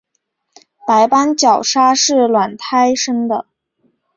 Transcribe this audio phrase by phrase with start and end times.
[0.87, 3.45] 白斑角鲨是卵胎生的。